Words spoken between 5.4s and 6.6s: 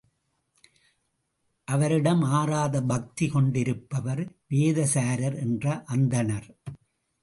என்ற அந்தணர்.